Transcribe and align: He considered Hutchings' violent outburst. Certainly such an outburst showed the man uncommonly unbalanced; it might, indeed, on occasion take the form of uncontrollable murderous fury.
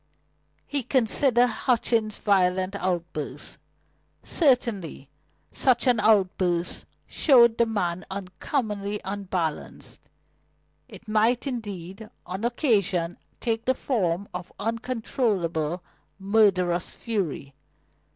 He 0.65 0.81
considered 0.81 1.45
Hutchings' 1.45 2.17
violent 2.17 2.75
outburst. 2.75 3.59
Certainly 4.23 5.09
such 5.51 5.85
an 5.85 5.99
outburst 5.99 6.85
showed 7.05 7.59
the 7.59 7.67
man 7.67 8.03
uncommonly 8.09 8.99
unbalanced; 9.05 9.99
it 10.89 11.07
might, 11.07 11.45
indeed, 11.45 12.09
on 12.25 12.43
occasion 12.43 13.19
take 13.39 13.65
the 13.65 13.75
form 13.75 14.27
of 14.33 14.51
uncontrollable 14.59 15.83
murderous 16.17 16.89
fury. 16.89 17.53